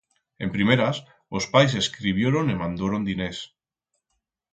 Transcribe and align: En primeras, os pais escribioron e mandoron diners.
En 0.43 0.49
primeras, 0.55 0.95
os 1.37 1.45
pais 1.53 1.71
escribioron 1.83 2.45
e 2.53 2.55
mandoron 2.61 3.01
diners. 3.09 3.39